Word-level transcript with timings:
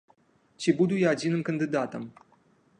Ці 0.63 0.73
буду 0.79 0.97
я 1.01 1.07
адзіным 1.17 1.45
кандыдатам. 1.53 2.03